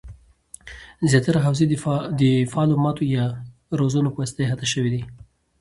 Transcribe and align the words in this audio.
زیاتره 1.09 1.39
حوزې 1.45 1.65
د 2.21 2.23
فعالو 2.51 2.75
ماتو 2.83 3.03
یا 3.15 3.25
درزونو 3.71 4.13
پواسطه 4.15 4.39
احاطه 4.43 4.65
شوي 4.73 4.89
دي 4.93 5.01